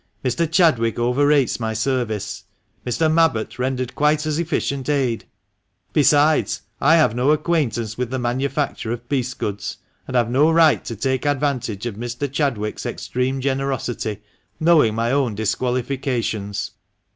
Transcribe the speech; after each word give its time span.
Mr. 0.25 0.51
Chadwick 0.51 0.97
overrates 0.97 1.59
my 1.59 1.75
service; 1.75 2.45
Mr. 2.87 3.05
Mabbott 3.07 3.59
rendered 3.59 3.93
quite 3.93 4.25
as 4.25 4.39
efficient 4.39 4.89
aid; 4.89 5.25
besides, 5.93 6.61
I 6.79 6.95
have 6.95 7.13
no 7.13 7.29
acquaintance 7.29 7.99
with 7.99 8.09
the 8.09 8.17
manufacture 8.17 8.91
of 8.91 9.07
piece 9.07 9.35
goods, 9.35 9.77
and 10.07 10.15
have 10.17 10.31
no 10.31 10.49
right 10.49 10.83
to 10.85 10.95
take 10.95 11.27
advantage 11.27 11.85
of 11.85 11.97
Mr. 11.97 12.27
Chadwick's 12.33 12.87
extreme 12.87 13.41
generosity, 13.41 14.23
knowing 14.59 14.95
my 14.95 15.11
own 15.11 15.35
disqualifications. 15.35 16.71